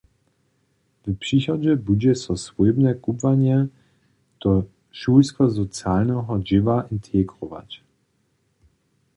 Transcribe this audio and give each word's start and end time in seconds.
W 1.07 1.13
přichodźe 1.21 1.73
budźe 1.85 2.13
so 2.23 2.33
swójbne 2.45 2.91
kubłanje 3.03 3.57
do 4.41 4.51
šulskosocialneho 4.99 6.33
dźěła 6.47 6.77
integrować. 6.93 7.71